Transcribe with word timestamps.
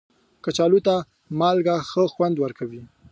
کچالو 0.43 0.79
ته 0.87 0.95
مالګه 1.39 1.75
ښه 1.89 2.03
خوند 2.13 2.35
ورکوي 2.39 2.81